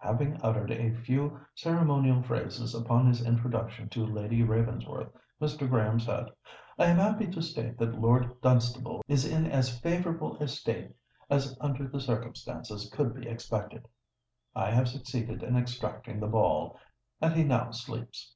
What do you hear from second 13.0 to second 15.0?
be expected. I have